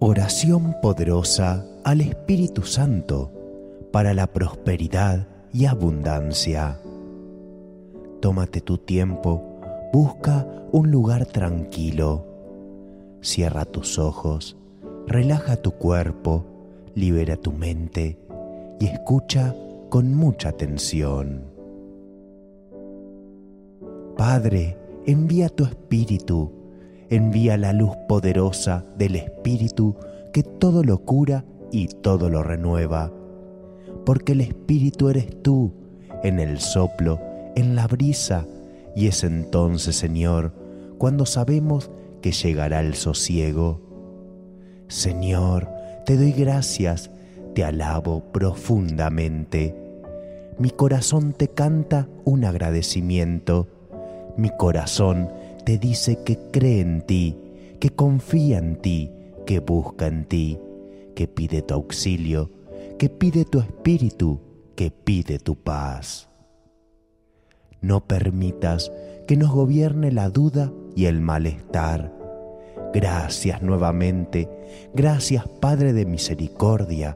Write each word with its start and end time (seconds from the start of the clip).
Oración 0.00 0.76
poderosa 0.80 1.66
al 1.82 2.00
Espíritu 2.00 2.62
Santo 2.62 3.32
para 3.90 4.14
la 4.14 4.28
prosperidad 4.28 5.26
y 5.52 5.64
abundancia. 5.64 6.78
Tómate 8.20 8.60
tu 8.60 8.78
tiempo, 8.78 9.42
busca 9.92 10.46
un 10.70 10.92
lugar 10.92 11.26
tranquilo. 11.26 12.24
Cierra 13.22 13.64
tus 13.64 13.98
ojos, 13.98 14.56
relaja 15.08 15.56
tu 15.56 15.72
cuerpo, 15.72 16.44
libera 16.94 17.36
tu 17.36 17.50
mente 17.50 18.20
y 18.78 18.86
escucha 18.86 19.56
con 19.88 20.14
mucha 20.14 20.50
atención. 20.50 21.42
Padre, 24.16 24.76
envía 25.06 25.48
tu 25.48 25.64
Espíritu 25.64 26.52
envía 27.10 27.56
la 27.56 27.72
luz 27.72 27.96
poderosa 28.08 28.84
del 28.96 29.16
Espíritu 29.16 29.96
que 30.32 30.42
todo 30.42 30.82
lo 30.82 30.98
cura 30.98 31.44
y 31.72 31.88
todo 31.88 32.28
lo 32.28 32.42
renueva. 32.42 33.12
Porque 34.04 34.32
el 34.32 34.40
Espíritu 34.40 35.08
eres 35.08 35.42
tú, 35.42 35.72
en 36.22 36.40
el 36.40 36.58
soplo, 36.58 37.20
en 37.56 37.74
la 37.74 37.86
brisa, 37.86 38.46
y 38.94 39.06
es 39.06 39.24
entonces, 39.24 39.96
Señor, 39.96 40.52
cuando 40.98 41.26
sabemos 41.26 41.90
que 42.20 42.32
llegará 42.32 42.80
el 42.80 42.94
sosiego. 42.94 43.80
Señor, 44.88 45.68
te 46.04 46.16
doy 46.16 46.32
gracias, 46.32 47.10
te 47.54 47.64
alabo 47.64 48.24
profundamente. 48.32 49.74
Mi 50.58 50.70
corazón 50.70 51.32
te 51.32 51.48
canta 51.48 52.08
un 52.24 52.44
agradecimiento. 52.44 53.68
Mi 54.36 54.50
corazón 54.50 55.30
te 55.68 55.76
dice 55.76 56.20
que 56.24 56.38
cree 56.50 56.80
en 56.80 57.02
ti, 57.02 57.36
que 57.78 57.90
confía 57.90 58.56
en 58.56 58.76
ti, 58.76 59.10
que 59.44 59.60
busca 59.60 60.06
en 60.06 60.24
ti, 60.24 60.58
que 61.14 61.28
pide 61.28 61.60
tu 61.60 61.74
auxilio, 61.74 62.50
que 62.98 63.10
pide 63.10 63.44
tu 63.44 63.58
espíritu, 63.58 64.40
que 64.74 64.90
pide 64.90 65.38
tu 65.38 65.56
paz. 65.56 66.30
No 67.82 68.00
permitas 68.06 68.90
que 69.26 69.36
nos 69.36 69.50
gobierne 69.50 70.10
la 70.10 70.30
duda 70.30 70.72
y 70.96 71.04
el 71.04 71.20
malestar. 71.20 72.14
Gracias 72.94 73.60
nuevamente, 73.60 74.48
gracias 74.94 75.46
Padre 75.60 75.92
de 75.92 76.06
Misericordia, 76.06 77.14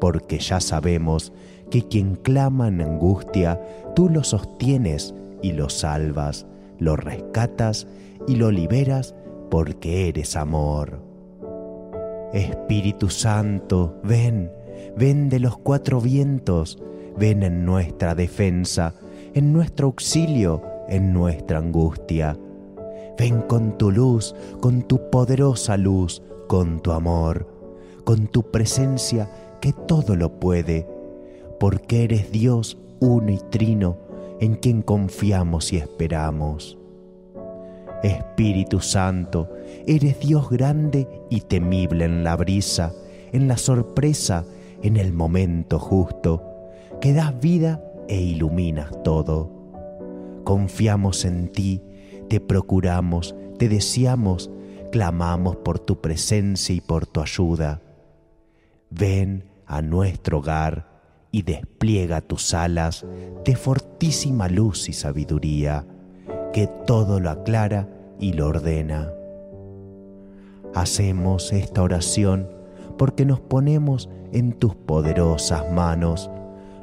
porque 0.00 0.38
ya 0.38 0.60
sabemos 0.60 1.30
que 1.70 1.86
quien 1.88 2.14
clama 2.14 2.68
en 2.68 2.80
angustia, 2.80 3.60
tú 3.94 4.08
lo 4.08 4.24
sostienes 4.24 5.12
y 5.42 5.52
lo 5.52 5.68
salvas 5.68 6.46
lo 6.82 6.96
rescatas 6.96 7.86
y 8.26 8.36
lo 8.36 8.50
liberas 8.50 9.14
porque 9.50 10.08
eres 10.08 10.36
amor. 10.36 11.00
Espíritu 12.32 13.10
Santo, 13.10 14.00
ven, 14.02 14.50
ven 14.96 15.28
de 15.28 15.38
los 15.38 15.58
cuatro 15.58 16.00
vientos, 16.00 16.82
ven 17.18 17.42
en 17.42 17.64
nuestra 17.64 18.14
defensa, 18.14 18.94
en 19.34 19.52
nuestro 19.52 19.88
auxilio, 19.88 20.62
en 20.88 21.12
nuestra 21.12 21.58
angustia. 21.58 22.38
Ven 23.18 23.42
con 23.42 23.76
tu 23.76 23.90
luz, 23.90 24.34
con 24.60 24.82
tu 24.82 25.10
poderosa 25.10 25.76
luz, 25.76 26.22
con 26.48 26.80
tu 26.80 26.92
amor, 26.92 27.46
con 28.04 28.26
tu 28.26 28.50
presencia 28.50 29.30
que 29.60 29.72
todo 29.72 30.16
lo 30.16 30.40
puede, 30.40 30.88
porque 31.60 32.04
eres 32.04 32.32
Dios 32.32 32.78
uno 33.00 33.30
y 33.30 33.38
trino, 33.50 33.98
en 34.42 34.56
quien 34.56 34.82
confiamos 34.82 35.72
y 35.72 35.76
esperamos. 35.76 36.76
Espíritu 38.02 38.80
Santo, 38.80 39.48
eres 39.86 40.18
Dios 40.18 40.50
grande 40.50 41.06
y 41.30 41.42
temible 41.42 42.06
en 42.06 42.24
la 42.24 42.34
brisa, 42.34 42.92
en 43.30 43.46
la 43.46 43.56
sorpresa, 43.56 44.44
en 44.82 44.96
el 44.96 45.12
momento 45.12 45.78
justo, 45.78 46.42
que 47.00 47.12
das 47.12 47.38
vida 47.38 47.84
e 48.08 48.20
iluminas 48.20 48.90
todo. 49.04 49.48
Confiamos 50.42 51.24
en 51.24 51.46
ti, 51.46 51.80
te 52.28 52.40
procuramos, 52.40 53.36
te 53.60 53.68
deseamos, 53.68 54.50
clamamos 54.90 55.54
por 55.58 55.78
tu 55.78 56.00
presencia 56.00 56.74
y 56.74 56.80
por 56.80 57.06
tu 57.06 57.20
ayuda. 57.20 57.80
Ven 58.90 59.44
a 59.66 59.82
nuestro 59.82 60.38
hogar 60.38 60.91
y 61.32 61.42
despliega 61.42 62.20
tus 62.20 62.52
alas 62.52 63.04
de 63.44 63.56
fortísima 63.56 64.48
luz 64.48 64.88
y 64.90 64.92
sabiduría, 64.92 65.86
que 66.52 66.68
todo 66.86 67.18
lo 67.18 67.30
aclara 67.30 67.88
y 68.20 68.34
lo 68.34 68.48
ordena. 68.48 69.10
Hacemos 70.74 71.52
esta 71.52 71.82
oración 71.82 72.48
porque 72.98 73.24
nos 73.24 73.40
ponemos 73.40 74.10
en 74.32 74.52
tus 74.52 74.76
poderosas 74.76 75.72
manos, 75.72 76.30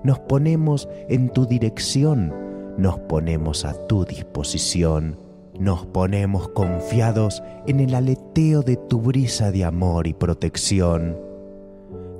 nos 0.04 0.20
ponemos 0.20 0.90
en 1.08 1.30
tu 1.30 1.46
dirección, 1.46 2.34
nos 2.78 2.98
ponemos 3.02 3.66
a 3.66 3.74
tu 3.88 4.04
disposición, 4.04 5.20
nos 5.60 5.86
ponemos 5.86 6.50
confiados 6.50 7.44
en 7.68 7.80
el 7.82 7.94
aleteo 7.94 8.64
de 8.64 8.78
tu 8.78 9.00
brisa 9.00 9.52
de 9.52 9.64
amor 9.64 10.08
y 10.08 10.14
protección 10.14 11.29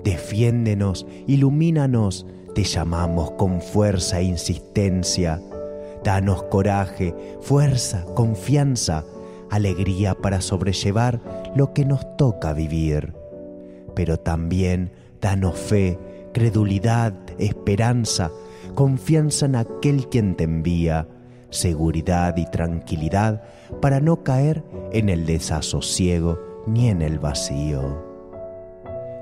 Defiéndenos, 0.04 1.06
ilumínanos, 1.28 2.26
te 2.56 2.64
llamamos 2.64 3.32
con 3.32 3.62
fuerza 3.62 4.20
e 4.20 4.24
insistencia. 4.24 5.42
Danos 6.04 6.44
coraje, 6.44 7.14
fuerza, 7.42 8.06
confianza, 8.16 9.04
alegría 9.50 10.16
para 10.16 10.42
sobrellevar 10.42 11.22
lo 11.56 11.74
que 11.74 11.86
nos 11.86 12.18
toca 12.18 12.54
vivir. 12.54 13.14
Pero 13.96 14.18
también 14.18 14.92
danos 15.22 15.58
fe, 15.58 16.00
credulidad, 16.34 17.14
esperanza, 17.38 18.32
confianza 18.76 19.46
en 19.46 19.56
aquel 19.56 20.08
quien 20.08 20.36
te 20.36 20.46
envía, 20.46 21.08
seguridad 21.50 22.38
y 22.38 22.46
tranquilidad 22.46 23.42
para 23.82 24.00
no 24.00 24.24
caer 24.24 24.64
en 24.92 25.10
el 25.10 25.26
desasosiego 25.26 26.40
ni 26.66 26.90
en 26.90 27.02
el 27.02 27.20
vacío. 27.20 28.09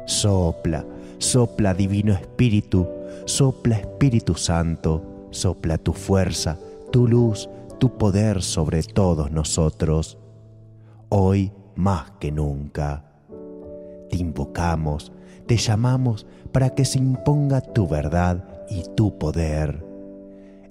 Sopla, 0.07 0.85
sopla 1.17 1.73
Divino 1.73 2.13
Espíritu, 2.13 2.87
sopla 3.25 3.75
Espíritu 3.75 4.35
Santo, 4.35 5.27
sopla 5.31 5.77
tu 5.77 5.91
fuerza, 5.91 6.57
tu 6.93 7.09
luz, 7.09 7.49
tu 7.77 7.97
poder 7.97 8.41
sobre 8.41 8.83
todos 8.83 9.31
nosotros, 9.31 10.17
hoy 11.09 11.51
más 11.75 12.11
que 12.21 12.31
nunca. 12.31 13.03
Te 14.09 14.15
invocamos, 14.15 15.11
te 15.45 15.57
llamamos 15.57 16.25
para 16.53 16.69
que 16.69 16.85
se 16.85 16.99
imponga 16.99 17.59
tu 17.59 17.85
verdad 17.85 18.45
y 18.69 18.83
tu 18.95 19.17
poder. 19.17 19.85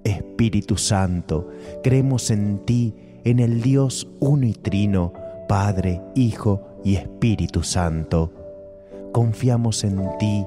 Espíritu 0.03 0.79
Santo, 0.79 1.51
creemos 1.83 2.31
en 2.31 2.65
ti, 2.65 2.95
en 3.23 3.41
el 3.41 3.61
Dios 3.61 4.09
uno 4.19 4.47
y 4.47 4.55
trino, 4.55 5.13
Padre, 5.47 6.01
Hijo 6.15 6.63
y 6.83 6.97
Espíritu 6.97 7.63
Santo 7.63 8.33
confiamos 9.17 9.83
en 9.83 9.99
ti, 10.19 10.45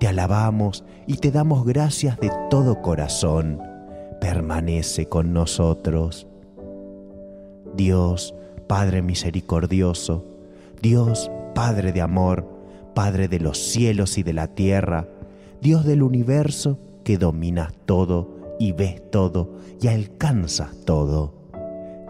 te 0.00 0.08
alabamos 0.08 0.82
y 1.06 1.18
te 1.18 1.30
damos 1.30 1.64
gracias 1.64 2.18
de 2.18 2.32
todo 2.50 2.82
corazón. 2.82 3.62
Permanece 4.20 5.06
con 5.06 5.32
nosotros. 5.32 6.26
Dios, 7.76 8.34
Padre 8.66 9.02
misericordioso, 9.02 10.24
Dios 10.82 11.30
Padre 11.54 11.92
de 11.92 12.00
amor, 12.00 12.44
Padre 12.92 13.28
de 13.28 13.38
los 13.38 13.56
cielos 13.56 14.18
y 14.18 14.24
de 14.24 14.32
la 14.32 14.48
tierra, 14.48 15.06
Dios 15.62 15.84
del 15.84 16.02
universo 16.02 16.76
que 17.04 17.18
dominas 17.18 17.72
todo 17.86 18.56
y 18.58 18.72
ves 18.72 19.00
todo 19.12 19.52
y 19.80 19.86
alcanzas 19.86 20.74
todo. 20.84 21.34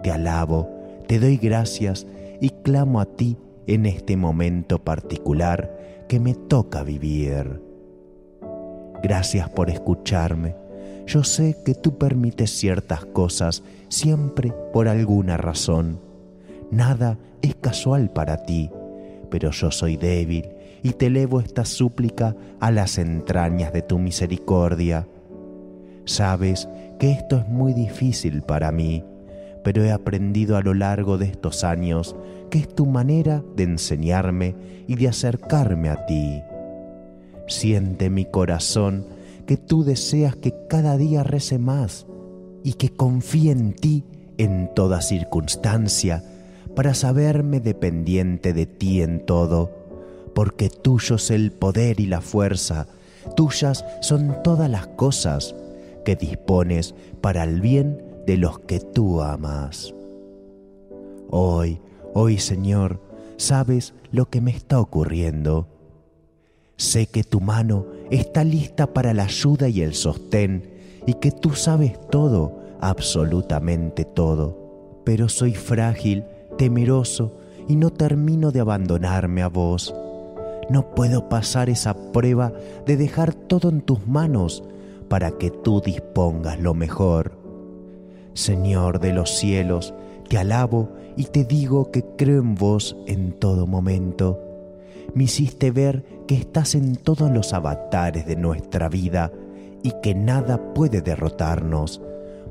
Te 0.02 0.10
alabo, 0.10 0.70
te 1.06 1.18
doy 1.18 1.36
gracias 1.36 2.06
y 2.40 2.48
clamo 2.48 2.98
a 2.98 3.04
ti 3.04 3.36
en 3.66 3.84
este 3.84 4.16
momento 4.16 4.82
particular 4.82 5.76
que 6.08 6.18
me 6.18 6.34
toca 6.34 6.82
vivir. 6.82 7.62
Gracias 9.02 9.48
por 9.50 9.70
escucharme. 9.70 10.56
Yo 11.06 11.22
sé 11.22 11.56
que 11.64 11.74
tú 11.74 11.96
permites 11.98 12.50
ciertas 12.50 13.04
cosas 13.04 13.62
siempre 13.88 14.52
por 14.72 14.88
alguna 14.88 15.36
razón. 15.36 16.00
Nada 16.70 17.18
es 17.42 17.54
casual 17.54 18.10
para 18.10 18.44
ti, 18.44 18.70
pero 19.30 19.50
yo 19.50 19.70
soy 19.70 19.96
débil 19.96 20.48
y 20.82 20.90
te 20.92 21.06
elevo 21.06 21.40
esta 21.40 21.64
súplica 21.64 22.34
a 22.60 22.70
las 22.70 22.98
entrañas 22.98 23.72
de 23.72 23.82
tu 23.82 23.98
misericordia. 23.98 25.06
Sabes 26.04 26.68
que 26.98 27.12
esto 27.12 27.38
es 27.38 27.48
muy 27.48 27.74
difícil 27.74 28.42
para 28.42 28.72
mí, 28.72 29.04
pero 29.62 29.84
he 29.84 29.92
aprendido 29.92 30.56
a 30.56 30.62
lo 30.62 30.74
largo 30.74 31.18
de 31.18 31.26
estos 31.26 31.64
años 31.64 32.16
que 32.50 32.58
es 32.58 32.74
tu 32.74 32.86
manera 32.86 33.42
de 33.56 33.64
enseñarme 33.64 34.54
y 34.86 34.96
de 34.96 35.08
acercarme 35.08 35.88
a 35.88 36.06
ti. 36.06 36.40
Siente 37.46 38.10
mi 38.10 38.24
corazón 38.24 39.06
que 39.46 39.56
tú 39.56 39.84
deseas 39.84 40.36
que 40.36 40.54
cada 40.68 40.96
día 40.96 41.22
rece 41.22 41.58
más 41.58 42.06
y 42.62 42.74
que 42.74 42.90
confíe 42.90 43.52
en 43.52 43.72
ti 43.72 44.04
en 44.36 44.70
toda 44.74 45.00
circunstancia 45.00 46.22
para 46.74 46.94
saberme 46.94 47.60
dependiente 47.60 48.52
de 48.52 48.66
ti 48.66 49.02
en 49.02 49.24
todo, 49.24 49.70
porque 50.34 50.70
tuyo 50.70 51.16
es 51.16 51.30
el 51.30 51.50
poder 51.50 51.98
y 51.98 52.06
la 52.06 52.20
fuerza, 52.20 52.86
tuyas 53.36 53.84
son 54.00 54.36
todas 54.44 54.70
las 54.70 54.86
cosas 54.86 55.54
que 56.04 56.14
dispones 56.14 56.94
para 57.20 57.44
el 57.44 57.60
bien 57.60 58.02
de 58.26 58.36
los 58.36 58.60
que 58.60 58.80
tú 58.80 59.22
amas. 59.22 59.94
Hoy, 61.30 61.80
hoy 62.14 62.38
Señor, 62.38 63.00
sabes 63.36 63.94
lo 64.10 64.28
que 64.28 64.40
me 64.40 64.50
está 64.50 64.80
ocurriendo. 64.80 65.66
Sé 66.76 67.06
que 67.06 67.24
tu 67.24 67.40
mano 67.40 67.86
está 68.10 68.44
lista 68.44 68.92
para 68.92 69.12
la 69.14 69.24
ayuda 69.24 69.68
y 69.68 69.82
el 69.82 69.94
sostén 69.94 70.70
y 71.06 71.14
que 71.14 71.30
tú 71.30 71.50
sabes 71.50 71.98
todo, 72.10 72.60
absolutamente 72.80 74.04
todo. 74.04 75.00
Pero 75.04 75.28
soy 75.28 75.54
frágil, 75.54 76.24
temeroso 76.56 77.32
y 77.68 77.76
no 77.76 77.90
termino 77.90 78.50
de 78.50 78.60
abandonarme 78.60 79.42
a 79.42 79.48
vos. 79.48 79.94
No 80.70 80.94
puedo 80.94 81.28
pasar 81.28 81.70
esa 81.70 81.94
prueba 82.12 82.52
de 82.86 82.96
dejar 82.96 83.34
todo 83.34 83.70
en 83.70 83.80
tus 83.80 84.06
manos 84.06 84.62
para 85.08 85.30
que 85.32 85.50
tú 85.50 85.80
dispongas 85.80 86.60
lo 86.60 86.74
mejor. 86.74 87.32
Señor 88.34 89.00
de 89.00 89.12
los 89.12 89.30
cielos, 89.30 89.94
te 90.28 90.38
alabo 90.38 90.90
y 91.18 91.24
te 91.24 91.44
digo 91.44 91.90
que 91.90 92.04
creo 92.16 92.40
en 92.40 92.54
vos 92.54 92.96
en 93.06 93.32
todo 93.32 93.66
momento. 93.66 94.40
Me 95.14 95.24
hiciste 95.24 95.72
ver 95.72 96.04
que 96.28 96.36
estás 96.36 96.76
en 96.76 96.94
todos 96.94 97.28
los 97.32 97.52
avatares 97.52 98.24
de 98.24 98.36
nuestra 98.36 98.88
vida 98.88 99.32
y 99.82 99.92
que 100.00 100.14
nada 100.14 100.72
puede 100.74 101.02
derrotarnos, 101.02 102.00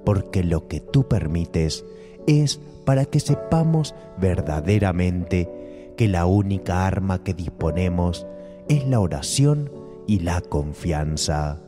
porque 0.04 0.44
lo 0.44 0.68
que 0.68 0.82
tú 0.82 1.08
permites 1.08 1.86
es 2.28 2.60
para 2.84 3.06
que 3.06 3.22
sepamos 3.22 3.96
verdaderamente 4.20 5.94
que 5.96 6.10
la 6.10 6.26
única 6.26 6.86
arma 6.86 7.24
que 7.24 7.34
disponemos 7.34 8.28
es 8.68 8.86
la 8.86 9.00
oración 9.00 9.72
y 10.08 10.20
la 10.20 10.42
confianza. 10.42 11.62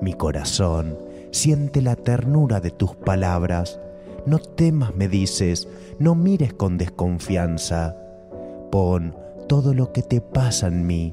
Mi 0.00 0.12
corazón 0.12 0.96
siente 1.32 1.82
la 1.82 1.96
ternura 1.96 2.60
de 2.60 2.70
tus 2.70 2.94
palabras. 2.94 3.80
No 4.26 4.38
temas, 4.38 4.94
me 4.94 5.08
dices, 5.08 5.68
no 5.98 6.14
mires 6.14 6.52
con 6.52 6.78
desconfianza. 6.78 7.96
Pon 8.70 9.16
todo 9.48 9.74
lo 9.74 9.92
que 9.92 10.02
te 10.02 10.20
pasa 10.20 10.68
en 10.68 10.86
mí, 10.86 11.12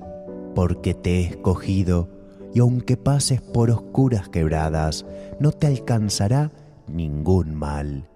porque 0.56 0.94
te 0.94 1.20
he 1.20 1.22
escogido, 1.24 2.10
y 2.54 2.60
aunque 2.60 2.98
pases 2.98 3.42
por 3.42 3.72
oscuras 3.72 4.30
quebradas, 4.30 5.06
no 5.40 5.52
te 5.52 5.68
alcanzará 5.68 6.52
ningún 6.88 7.56
mal. 7.56 8.10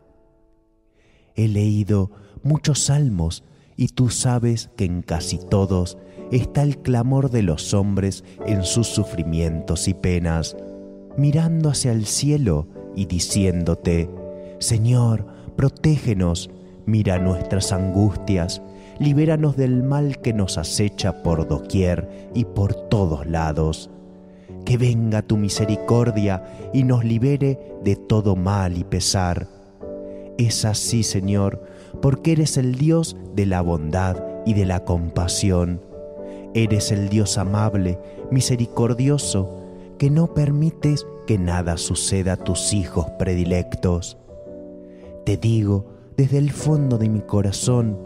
He 1.36 1.48
leído 1.48 2.12
muchos 2.44 2.80
salmos, 2.80 3.44
y 3.78 3.88
tú 3.88 4.10
sabes 4.10 4.70
que 4.76 4.86
en 4.86 5.02
casi 5.02 5.38
todos 5.38 5.98
está 6.32 6.62
el 6.62 6.78
clamor 6.78 7.32
de 7.32 7.42
los 7.42 7.74
hombres 7.74 8.24
en 8.46 8.64
sus 8.64 8.88
sufrimientos 8.88 9.88
y 9.88 9.94
penas 9.94 10.56
mirando 11.18 11.70
hacia 11.70 11.92
el 11.92 12.06
cielo 12.06 12.68
y 12.96 13.06
diciéndote, 13.06 14.10
Señor, 14.62 15.26
protégenos, 15.56 16.52
mira 16.86 17.18
nuestras 17.18 17.72
angustias, 17.72 18.62
libéranos 19.00 19.58
del 19.58 19.82
mal 19.82 20.20
que 20.22 20.34
nos 20.34 20.60
acecha 20.60 21.24
por 21.24 21.48
doquier 21.48 22.30
y 22.36 22.46
por 22.46 22.76
todos 22.76 23.26
lados. 23.26 23.90
Que 24.64 24.78
venga 24.78 25.24
tu 25.24 25.38
misericordia 25.38 26.44
y 26.74 26.84
nos 26.84 27.04
libere 27.04 27.58
de 27.84 27.96
todo 27.96 28.36
mal 28.36 28.78
y 28.78 28.84
pesar. 28.84 29.48
Es 30.38 30.64
así, 30.64 31.02
Señor, 31.02 31.64
porque 32.00 32.34
eres 32.34 32.56
el 32.58 32.76
Dios 32.76 33.18
de 33.34 33.48
la 33.48 33.62
bondad 33.62 34.24
y 34.46 34.54
de 34.54 34.68
la 34.68 34.86
compasión. 34.86 35.82
Eres 36.54 36.92
el 36.92 37.10
Dios 37.10 37.40
amable, 37.40 37.98
misericordioso, 38.30 39.50
que 39.98 40.12
no 40.12 40.36
permites 40.36 41.08
que 41.26 41.40
nada 41.40 41.78
suceda 41.78 42.34
a 42.34 42.38
tus 42.38 42.74
hijos 42.74 43.08
predilectos. 43.18 44.21
Te 45.26 45.38
digo 45.38 45.86
desde 46.18 46.38
el 46.38 46.52
fondo 46.52 46.98
de 46.98 47.10
mi 47.10 47.22
corazón, 47.22 47.98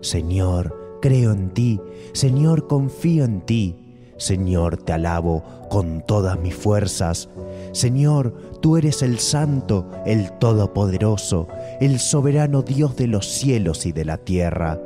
Señor, 0.00 0.98
creo 1.02 1.32
en 1.32 1.50
ti, 1.50 1.80
Señor, 2.12 2.66
confío 2.66 3.24
en 3.24 3.40
ti, 3.42 3.76
Señor, 4.16 4.76
te 4.76 4.92
alabo 4.92 5.42
con 5.70 6.04
todas 6.06 6.38
mis 6.38 6.54
fuerzas. 6.54 7.30
Señor, 7.72 8.34
tú 8.60 8.76
eres 8.76 9.02
el 9.02 9.18
Santo, 9.18 9.90
el 10.04 10.30
Todopoderoso, 10.38 11.48
el 11.80 11.98
soberano 11.98 12.60
Dios 12.60 12.96
de 12.96 13.06
los 13.06 13.26
cielos 13.26 13.86
y 13.86 13.92
de 13.92 14.04
la 14.04 14.18
tierra. 14.18 14.78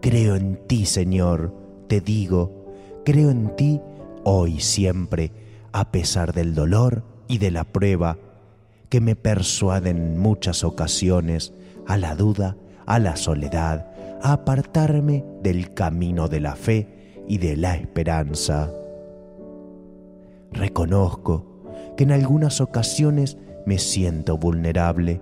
Creo 0.00 0.34
en 0.36 0.56
ti, 0.66 0.86
Señor, 0.86 1.52
te 1.88 2.00
digo, 2.00 2.64
creo 3.04 3.30
en 3.30 3.54
ti 3.54 3.80
hoy 4.24 4.60
siempre 4.60 5.30
a 5.72 5.90
pesar 5.90 6.32
del 6.32 6.54
dolor 6.54 7.02
y 7.28 7.38
de 7.38 7.50
la 7.50 7.64
prueba 7.64 8.16
que 8.94 9.00
me 9.00 9.16
persuaden 9.16 9.96
en 9.96 10.18
muchas 10.20 10.62
ocasiones 10.62 11.52
a 11.88 11.96
la 11.96 12.14
duda, 12.14 12.56
a 12.86 13.00
la 13.00 13.16
soledad, 13.16 13.88
a 14.22 14.34
apartarme 14.34 15.24
del 15.42 15.74
camino 15.74 16.28
de 16.28 16.38
la 16.38 16.54
fe 16.54 16.86
y 17.26 17.38
de 17.38 17.56
la 17.56 17.74
esperanza. 17.74 18.70
Reconozco 20.52 21.64
que 21.96 22.04
en 22.04 22.12
algunas 22.12 22.60
ocasiones 22.60 23.36
me 23.66 23.78
siento 23.78 24.38
vulnerable, 24.38 25.20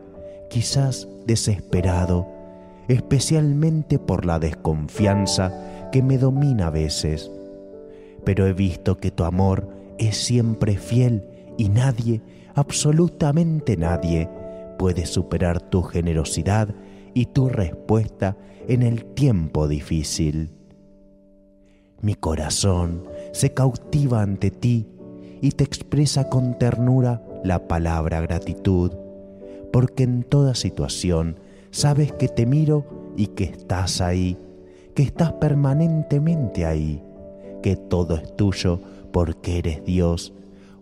quizás 0.51 1.09
desesperado, 1.27 2.29
especialmente 2.89 3.99
por 3.99 4.27
la 4.27 4.39
desconfianza 4.39 5.89
que 5.91 6.03
me 6.03 6.19
domina 6.19 6.67
a 6.67 6.71
veces. 6.71 7.31
Pero 8.23 8.47
he 8.47 8.53
visto 8.53 8.99
que 8.99 9.11
tu 9.11 9.25
amor 9.25 9.67
es 9.97 10.19
siempre 10.19 10.77
fiel 10.77 11.25
y 11.57 11.71
nadie, 11.71 12.21
absolutamente 12.55 13.77
nadie, 13.77 14.29
puede 14.79 15.07
superar 15.07 15.61
tu 15.61 15.83
generosidad 15.83 16.75
y 17.15 17.27
tu 17.27 17.49
respuesta 17.49 18.37
en 18.69 18.83
el 18.83 19.05
tiempo 19.05 19.69
difícil. 19.69 20.51
Mi 22.01 22.15
corazón 22.15 23.05
se 23.33 23.55
cautiva 23.55 24.23
ante 24.23 24.51
ti 24.51 24.89
y 25.41 25.53
te 25.53 25.65
expresa 25.65 26.29
con 26.29 26.59
ternura 26.59 27.23
la 27.45 27.69
palabra 27.69 28.21
gratitud, 28.21 28.93
porque 29.73 30.05
en 30.05 30.23
toda 30.23 30.55
situación 30.55 31.37
sabes 31.71 32.13
que 32.13 32.29
te 32.29 32.47
miro 32.47 33.13
y 33.17 33.29
que 33.29 33.45
estás 33.45 34.01
ahí, 34.01 34.37
que 34.95 35.03
estás 35.03 35.33
permanentemente 35.35 36.67
ahí, 36.67 37.03
que 37.63 37.77
todo 37.77 38.17
es 38.17 38.35
tuyo 38.37 38.81
porque 39.13 39.59
eres 39.59 39.85
Dios, 39.85 40.33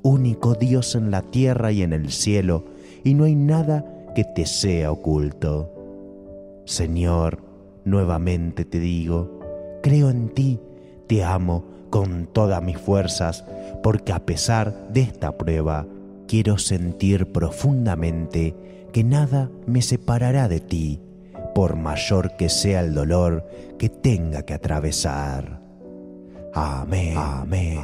único 0.03 0.55
Dios 0.55 0.95
en 0.95 1.11
la 1.11 1.23
tierra 1.23 1.73
y 1.73 1.83
en 1.83 1.93
el 1.93 2.11
cielo, 2.11 2.65
y 3.05 3.15
no 3.15 3.25
hay 3.25 3.35
nada 3.35 3.85
que 4.15 4.25
te 4.25 4.47
sea 4.47 4.93
oculto. 4.93 5.73
Señor, 6.65 7.43
nuevamente 7.85 8.65
te 8.65 8.79
digo, 8.79 9.41
creo 9.83 10.11
en 10.11 10.29
ti, 10.29 10.61
te 11.07 11.25
amo 11.25 11.65
con 11.91 12.27
todas 12.27 12.63
mis 12.63 12.79
fuerzas, 12.79 13.45
porque 13.83 14.13
a 14.13 14.25
pesar 14.25 14.89
de 14.93 15.03
esta 15.03 15.37
prueba, 15.37 15.87
quiero 16.29 16.59
sentir 16.59 17.33
profundamente 17.33 18.55
que 18.93 19.03
nada 19.05 19.51
me 19.67 19.83
separará 19.83 20.49
de 20.49 20.61
ti, 20.61 21.01
por 21.55 21.77
mayor 21.77 22.37
que 22.37 22.49
sea 22.49 22.81
el 22.81 22.95
dolor 22.95 23.45
que 23.79 23.89
tenga 23.89 24.43
que 24.43 24.55
atravesar. 24.55 25.61
Amén. 26.55 27.15
Amén. 27.17 27.81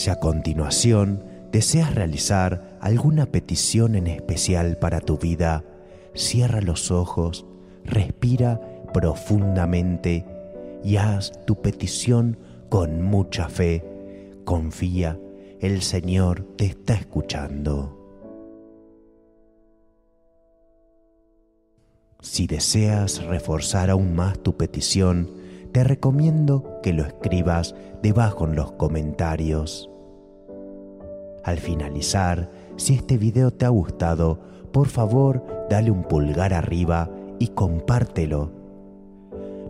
Si 0.00 0.08
a 0.08 0.16
continuación 0.16 1.22
deseas 1.52 1.94
realizar 1.94 2.78
alguna 2.80 3.26
petición 3.26 3.96
en 3.96 4.06
especial 4.06 4.78
para 4.78 5.02
tu 5.02 5.18
vida, 5.18 5.62
cierra 6.14 6.62
los 6.62 6.90
ojos, 6.90 7.44
respira 7.84 8.62
profundamente 8.94 10.24
y 10.82 10.96
haz 10.96 11.32
tu 11.44 11.60
petición 11.60 12.38
con 12.70 13.02
mucha 13.02 13.50
fe. 13.50 13.84
Confía, 14.46 15.20
el 15.60 15.82
Señor 15.82 16.46
te 16.56 16.64
está 16.64 16.94
escuchando. 16.94 17.98
Si 22.22 22.46
deseas 22.46 23.22
reforzar 23.22 23.90
aún 23.90 24.14
más 24.14 24.38
tu 24.38 24.56
petición, 24.56 25.28
te 25.72 25.84
recomiendo 25.84 26.80
que 26.82 26.94
lo 26.94 27.04
escribas 27.04 27.74
debajo 28.02 28.46
en 28.46 28.56
los 28.56 28.72
comentarios. 28.72 29.89
Al 31.44 31.58
finalizar, 31.58 32.50
si 32.76 32.94
este 32.94 33.16
video 33.16 33.50
te 33.50 33.64
ha 33.64 33.70
gustado, 33.70 34.38
por 34.72 34.88
favor 34.88 35.44
dale 35.68 35.90
un 35.90 36.04
pulgar 36.04 36.54
arriba 36.54 37.10
y 37.38 37.48
compártelo. 37.48 38.50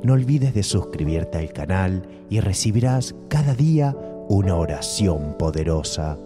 No 0.02 0.14
olvides 0.14 0.54
de 0.54 0.62
suscribirte 0.62 1.38
al 1.38 1.52
canal 1.52 2.02
y 2.28 2.40
recibirás 2.40 3.14
cada 3.28 3.54
día 3.54 3.96
una 4.28 4.56
oración 4.56 5.36
poderosa. 5.38 6.16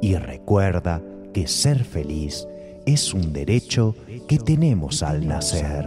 Y 0.00 0.16
recuerda 0.16 1.00
que 1.32 1.46
ser 1.46 1.84
feliz 1.84 2.46
es 2.84 3.14
un 3.14 3.32
derecho 3.32 3.94
que 4.28 4.38
tenemos 4.38 5.02
al 5.02 5.26
nacer. 5.26 5.86